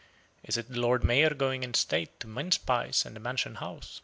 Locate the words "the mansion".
3.15-3.53